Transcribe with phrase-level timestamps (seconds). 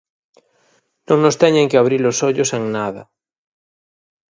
[1.07, 3.03] Non nos teñen que abrir os ollos en nada.